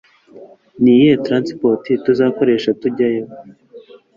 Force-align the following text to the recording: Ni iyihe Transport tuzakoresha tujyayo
Ni 0.81 0.89
iyihe 0.95 1.15
Transport 1.25 1.83
tuzakoresha 2.05 2.69
tujyayo 2.81 3.23